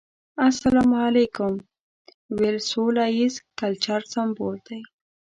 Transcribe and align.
السلام 0.49 0.91
عليکم 1.05 1.51
ويل 2.37 2.57
سوله 2.71 3.05
ييز 3.17 3.35
کلچر 3.59 4.01
سمبول 4.13 4.55
دی. 4.67 4.79